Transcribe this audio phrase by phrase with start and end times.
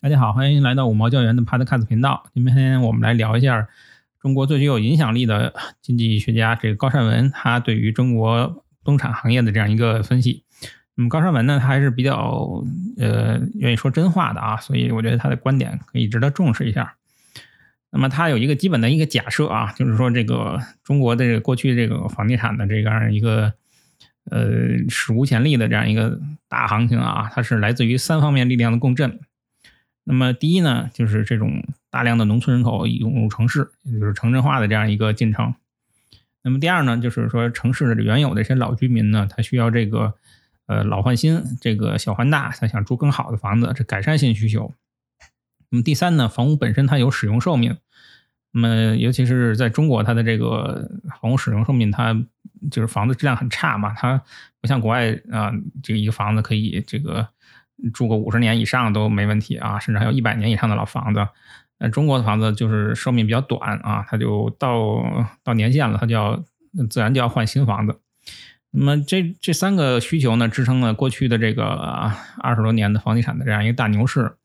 [0.00, 2.30] 大家好，欢迎来到五毛教员的 Podcast 频道。
[2.32, 3.66] 今天我们来聊一下
[4.20, 10.44] 中国最具有影响力的经济学家这个高善文，他对于中国冬产行业的这样一个分析。
[10.94, 12.64] 那么高善文呢，他还是比较
[12.96, 16.94] 呃愿意说真话的啊，所以我觉得他的观点可以值得重视一下。
[17.90, 23.52] 那么他有一个基本的一个假设啊，就是说这个中国的这个过去这个房地产的这样一个
[24.30, 24.46] 呃
[24.88, 29.18] 史无前例的这样一个大行情啊，它是来自于三方面力量的共振。
[30.10, 35.54] 那么第一呢，就是这种大量的农村人口涌入城市，也就是城镇化的这样一个进程。
[36.42, 40.14] 那么第二呢，就是说城市的原有的一些老居民呢，他需要这个
[40.64, 44.72] 呃老换新，这个小换大，他想住更好的房子，这改善性需求。
[45.68, 47.76] 那么第三呢，房屋本身它有使用寿命，
[48.52, 50.90] 那么尤其是在中国，它的这个
[51.20, 52.14] 房屋使用寿命，它
[52.70, 54.22] 就是房子质量很差嘛，它
[54.62, 55.52] 不像国外啊，
[55.82, 57.28] 这个一个房子可以这个。
[57.92, 61.26] 住个五十年以上都没问题啊，甚至还有一百年以上的老房子。
[61.78, 66.42] 那中国的房子就是寿命比较短啊，它就到到年限了，它就要
[66.90, 68.00] 自然就要换新房子。
[68.70, 71.64] 那么这这三个需求呢，支撑了过去的这个
[72.38, 74.36] 二十多年的房地产的这样一个大牛市。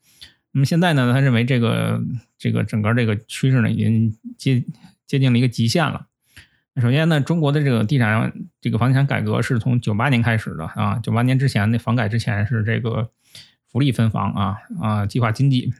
[0.51, 1.99] 那么现在呢，他认为这个
[2.37, 4.63] 这个整个这个趋势呢，已经接
[5.07, 6.05] 接近了一个极限了。
[6.81, 13.09] 首先呢，中国的这个地产这个房地产改革是从九八年开始的啊，九八年之前那房改之前是这个。
[13.71, 15.73] 福利分房啊啊，计划经济。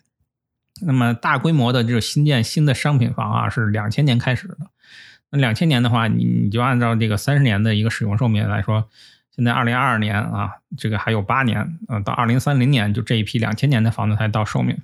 [0.82, 4.58] 那么大规模的这种新建新的商品房啊，是两千年开始的。
[5.30, 8.90] 那两千年的话，你你就按照这个三十年的一个使用寿命来说，
[9.36, 14.76] 现在二零二二年啊，这个还有八年，嗯，到二零三零年就这一批两千年的房子才到寿命。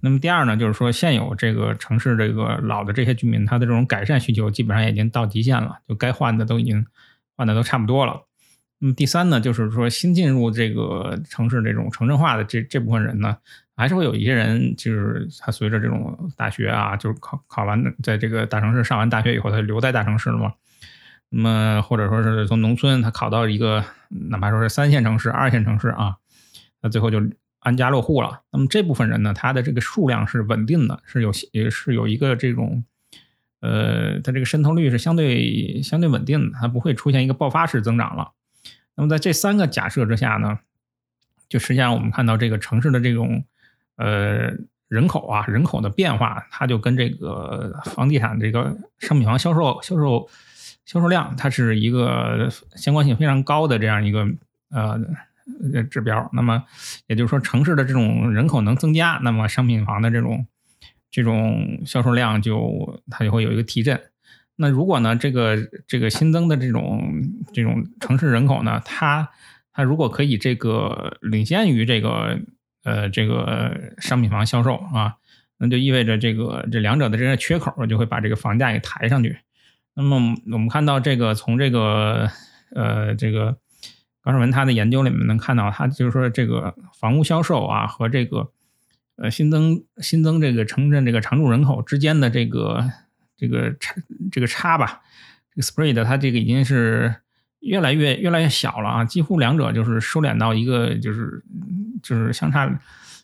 [0.00, 6.86] 那么第二呢，就是说现有这个城市这个老的这些居民，他的这种改善需求基本上已经到极限了，就该换的都已经
[7.36, 8.22] 换的都差不多了。
[8.78, 13.36] 那么第三呢，就是说新进入这个城市这种城镇化的这这部分人呢，
[13.76, 20.54] 还是会有一些人，就是他随着这种大学啊，就是考考完，在这个大城市上完大学以后，他留在大城市了嘛。
[21.28, 26.16] 那么或者说是从农村他考到一个哪怕说是三线城市、二线城市啊，
[26.80, 27.20] 那最后就
[27.60, 28.42] 安家落户了。
[28.50, 32.84] 那么这部分人呢，他的这个数量是稳定的，是有也是有一个这种，
[33.60, 38.32] 呃，他这个渗透率是相对相对稳定的，它不会出现一个爆发式增长了。
[38.96, 40.58] 那么在这三个假设之下呢，
[41.48, 43.44] 就实际上我们看到这个城市的这种
[43.96, 44.52] 呃
[44.88, 50.28] 人口啊人口的变化，它就跟这个房地产这个商品房销售销售
[50.84, 54.26] 销售量，它是一个相关性非常高的这样一个
[54.70, 54.98] 呃
[55.90, 56.28] 指标。
[56.32, 56.64] 那么
[57.06, 60.46] 也就是说，城市的这种人口能增加，那么商品房的这种
[61.10, 64.00] 这种销售量就它就会有一个提振。
[64.56, 65.56] 那如果呢，这个
[65.86, 67.10] 这个新增的这种
[67.52, 69.30] 这种城市人口呢，它
[69.72, 72.38] 它如果可以这个领先于这个
[72.84, 75.14] 呃这个商品房销售啊，
[75.56, 79.38] 那就意味着这个这两者的这个缺口就会把这个房价给抬上去。
[79.94, 82.30] 那么我们看到这个从这个
[82.74, 83.56] 呃这个
[84.22, 88.50] 高胜文他的研究里面能看到，他就是说这个房屋销售啊和这个
[89.16, 92.90] 呃新增新增这个城镇这个常住人口之间的这个。
[93.40, 93.94] 这个差
[94.30, 95.00] 这个差吧，
[95.50, 97.14] 这个 spread 它这个已经是
[97.60, 101.42] 越来越越来越小了啊，几乎两者就是收敛到一个就是
[102.02, 102.78] 就是相差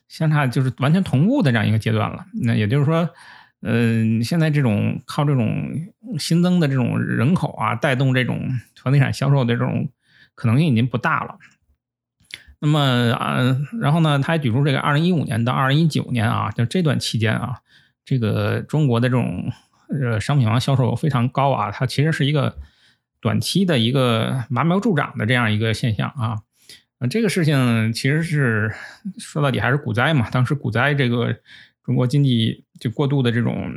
[0.07, 2.25] 相差就是完全同步的这样一个阶段了。
[2.41, 3.07] 那也就是说，
[3.61, 5.71] 嗯，现在这种靠这种
[6.17, 8.41] 新增的这种人口啊，带动这种
[8.81, 9.87] 房地产销售的这种
[10.37, 11.37] 可能性已经不大了。
[12.59, 12.79] 那么
[13.11, 17.59] 啊，然后呢，他还举出这个二零一五年到二零一九年啊，就这段期间啊，
[18.05, 19.51] 这个中国的这种。
[19.89, 22.57] 呃，商品房销售非常高啊，它其实是一个
[23.21, 26.35] 短期的一个拔苗助长的这样一个现象啊。
[26.99, 28.69] 呃，这个事情其实是
[29.17, 30.29] 说到底还是股灾嘛。
[30.29, 31.33] 当时股灾这个
[31.85, 33.71] 中国经济就过度的这种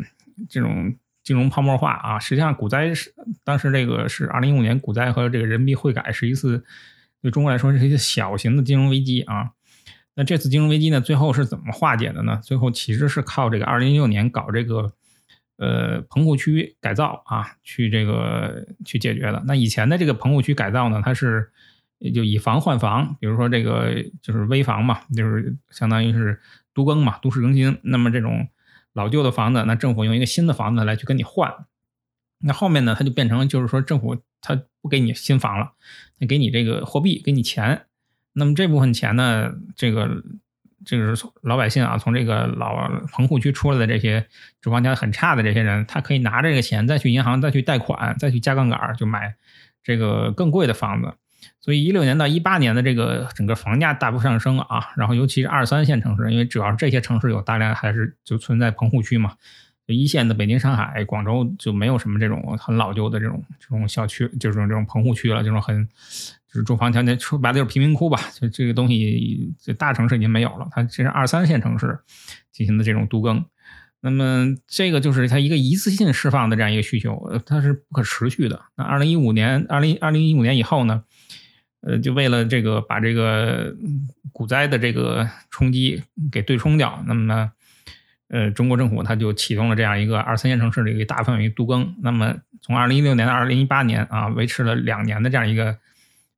[0.49, 0.93] 这种
[1.31, 3.15] 金融泡沫化啊，实际上股灾是
[3.45, 6.65] 当时这个是二零一五年股灾和这个人民币汇改是一次
[7.23, 9.51] 对中国来说是一个小型的金融危机啊。
[10.17, 12.41] 那这次金融危机呢，最后是怎么化解的呢？
[12.43, 14.93] 最后其实是靠这个二零一六年搞这个。
[15.63, 19.43] 呃，棚户区改造啊，去这个去解决的。
[19.47, 21.51] 那以前的这个棚户区改造呢，它是
[22.15, 26.41] 就以房换房，比如说这个就是危房嘛，就是相当于是
[26.73, 27.79] 都更嘛，都市更新。
[27.83, 28.49] 那么这种
[28.93, 31.53] 老旧的房子，那政府用一个新的房子来去跟你换。
[32.41, 35.73] 那后面呢，它就变成就是说政府它不给你新房了，
[36.19, 37.87] 它给你这个货币，给你钱。
[38.33, 40.23] 那么这部分钱呢，这个。
[40.83, 44.27] 这个是老百姓啊，从这个老棚户区出来的这些
[44.63, 49.35] 住房条件很差的这些人，他可以拿这个钱再去银行再去贷款，再去加杠杆，就买
[49.83, 51.13] 这个更贵的房子。
[51.61, 59.35] 所以一六年到一八年的这个整个房价大幅上升啊，然后尤其是二三线城市，因为主要是这些城市有大量还是就存在棚户区嘛。
[59.87, 65.85] 一线的北京、上海、广州就没有什么这种很老旧的这种这种小区，就是这种棚户区了，这种很
[66.47, 68.21] 就是住房条件说白了就是贫民窟吧。
[68.33, 71.99] 就这个东西，这大城市已经没有了，它这是二三线城市
[72.53, 73.45] 进行的这种都更。
[74.01, 78.63] 那么这个就是它一个一次性释放的这样一个需求，它是不可持续的。
[78.77, 81.03] 那二零一五年、二零二零一五年以后呢，
[81.83, 83.75] 呃，就为了这个把这个
[84.33, 87.53] 股灾的这个冲击给对冲掉，那么呢？
[88.29, 91.97] 呃，中国政府它就启动了这样一个二三线城市的一个大范围度更。
[92.01, 95.79] 那么从二零一六年到二零一八年啊，维持了两年的这样一个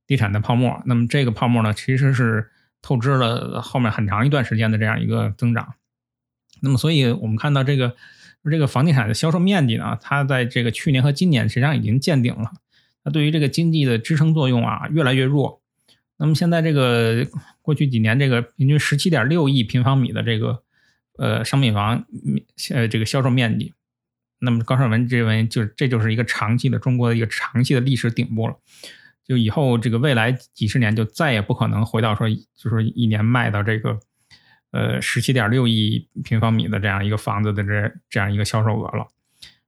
[0.07, 0.81] 地产的泡沫。
[0.87, 2.49] 那么这个泡沫呢，其实是
[2.81, 5.75] 透支了后面很长一段时间的这样一个增长。
[6.61, 7.95] 那么，所以我们看到这个
[8.49, 12.53] 这个房地产的销售面积呢，它在这个去年和今年实际上已经见顶了。
[13.03, 15.61] 它对于这个经济的支撑作用啊，越来越弱。
[16.17, 17.27] 那么现在这个
[17.61, 20.63] 过去几年这个平均十七点六亿平方米的这个。
[21.15, 22.07] 呃，商品房
[22.71, 23.71] 呃这个销售面积，
[24.39, 28.55] 那么高盛文认为，就是这就是一个长期的中国的一个长期的历史顶部了。
[29.23, 33.99] 就以后这个未来几十年就再也不可能回到说，就是一年卖到这个
[34.71, 39.07] 呃十七点六亿平方米的这样一个房子的这这样一个销售额了。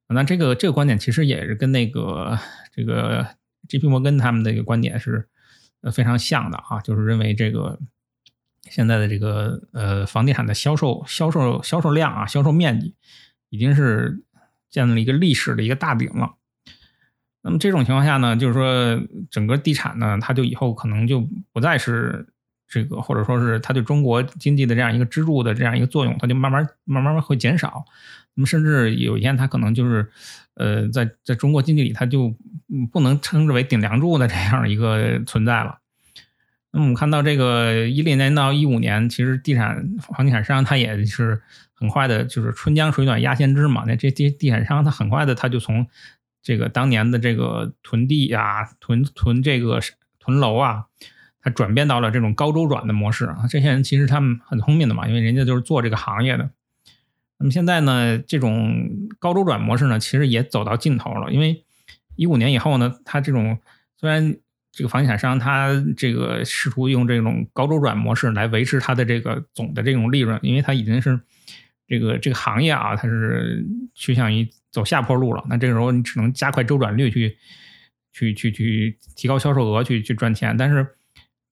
[0.10, 2.38] 那这个这个观点其实也是跟那个
[2.74, 3.28] 这个
[3.68, 3.88] J.P.
[3.88, 5.28] 摩根他们的一个观点是
[5.94, 7.80] 非常像的啊，就是认为这个。
[8.68, 12.96] 现在的这个呃房地产的销售销售销售量啊，销售面积
[13.52, 14.24] 已经是
[14.72, 16.34] 建立了一个历史的一个大顶了。
[17.44, 19.00] 那么这种情况下呢，就是说
[19.30, 22.28] 整个地产呢，它就以后可能就不再是
[22.68, 27.86] 这个，或者说是它对中国经济的这样一个支柱的这样一个作用，它就慢慢慢慢会减少。
[28.34, 30.10] 那么甚至有一天，它可能就是
[30.56, 32.36] 呃在在中国经济里，它就
[32.92, 35.80] 不能称之为顶梁柱的这样一个存在了。
[36.72, 41.42] 那么我们看到这个一零年到一五年，其实地产房地产商它也是
[41.74, 43.86] 很快的，就是春江水暖鸭先知嘛。
[43.88, 45.88] 那这些地产商他很快的他就从
[46.42, 49.80] 这个当年的这个囤地啊、囤囤这个
[50.20, 50.88] 囤楼啊，
[51.46, 53.46] 他转变到了这种高周转的模式啊。
[53.50, 56.50] 这些人其实他们很聪明的嘛，因为人家就是做这个行业的。
[57.38, 58.90] 那么现在呢，这种
[59.20, 61.64] 高周转模式呢，其实也走到尽头了，因为
[62.18, 63.60] 一五年以后呢，它这种
[63.98, 64.36] 虽然。
[64.78, 71.18] 这个房地产商他这个试图用这种高周转模式来维持他的这个总的这种利润，因为他已经是
[71.88, 75.42] 这个这个行业啊，它是趋向于走下坡路了。
[75.48, 77.38] 那这个时候你只能加快周转率去
[78.12, 80.58] 去去去提高销售额去去赚钱。
[80.58, 80.86] 但是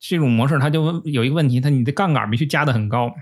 [0.06, 3.16] 这种模式它就有一个问题，它你的杠杆必须加的很高。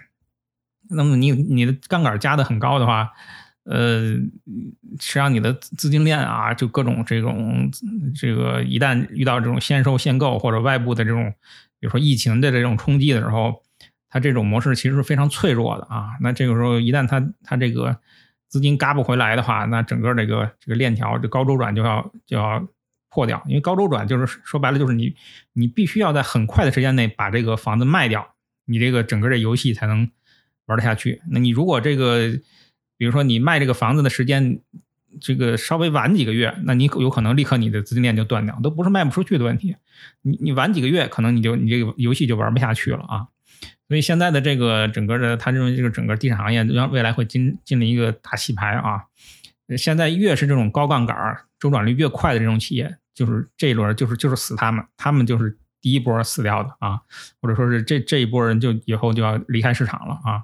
[0.89, 3.12] 那么你你的杠杆加的很高的话。
[3.63, 4.16] 呃，
[5.00, 7.69] 实际上你的资金链啊，就各种这种
[8.16, 11.31] 这个，一旦遇到这种限售限购或者外部的这种，
[11.80, 13.62] 比如说疫情的这种冲击的时候，
[14.10, 16.10] 它这种模式其实是非常脆弱的啊。
[16.22, 17.95] 那这个时候一旦它它这个
[18.48, 22.68] 资金嘎不回来的话，那整个这个这个链条这高周转就要就要
[23.12, 25.13] 破掉，因为高周转就是说白了就是你
[25.54, 28.34] 你必须要在很快的时间内把这个房子卖掉，
[28.66, 30.10] 你这个整个这游戏才能
[30.66, 31.22] 玩得下去。
[31.30, 32.31] 那你如果这个
[32.98, 34.60] 比如说你卖这个房子的时间，
[35.19, 39.75] 这个稍微晚几个月，那你有可能立刻你的资金链就断掉，都不是卖不出去的问题。
[40.22, 43.28] 你你晚几个月，可能你就你这个游戏就玩不下去了啊。
[43.90, 49.03] 所以现在的这个整个的，他认为这个整个地产行业将未来会进进了一个大洗牌啊。
[49.77, 51.15] 现在越是这种高杠杆、
[51.60, 57.01] 周转率越快的这种企业，就是这一轮就是就是死他们，他们就是第一波死掉的啊，
[57.41, 60.44] 或者说是这这一波人就以后就要离开市场了啊。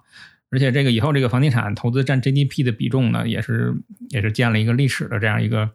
[0.49, 3.75] 而且这个以后这个房地产投资占 GDP 的比重呢，也是
[4.09, 5.69] 也是建了一个历史的这样一个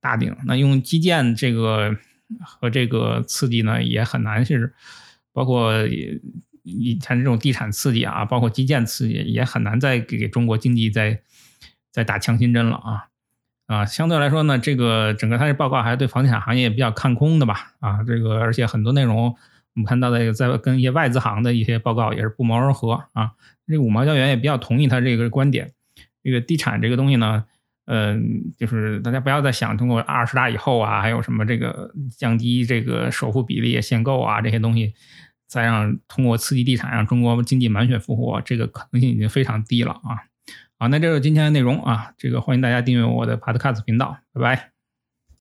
[0.00, 0.36] 大顶。
[0.46, 1.96] 那用基建这个
[2.40, 4.74] 和这个刺激呢，也很难是
[5.32, 5.72] 包括
[6.62, 11.22] 以前这种地产刺激啊，包括基建刺激，也很难再给中国经济再
[11.92, 13.06] 再打强心针了啊
[13.70, 13.86] 啊！
[13.86, 19.26] 相对来说呢，这个整个它的报告还是对房地产行业比较看空的吧啊，这个而且很多内容。
[19.26, 23.30] 我们看到的在跟一些外资行的一些报告也是不谋而合啊。
[23.68, 25.70] 这五毛教员也比较同意他这个观点。
[26.24, 27.44] 这个地产这个东西呢，
[27.86, 34.94] 嗯，就是大家不要再想通过二十大以后啊，还有什么这个降低这个首付比例、限购啊这些东西，
[35.46, 40.18] 再让通过刺激地产让中国经济满血复活，这个可能性已经非常低了啊。
[40.80, 42.14] 好，那这就是今天的内容啊。
[42.16, 44.79] 这个欢迎大家订阅我的 Podcast 频道，拜拜。